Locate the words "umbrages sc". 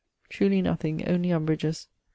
1.29-1.89